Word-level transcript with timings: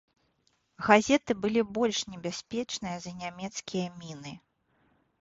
Газеты 0.85 1.31
былі 1.43 1.61
больш 1.79 2.01
небяспечны 2.15 2.97
за 3.07 3.17
нямецкія 3.23 3.97
міны. 4.03 4.39